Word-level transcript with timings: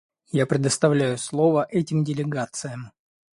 Я 0.31 0.47
предоставляю 0.47 1.15
слово 1.19 1.67
этим 1.69 2.03
делегациям. 2.03 2.89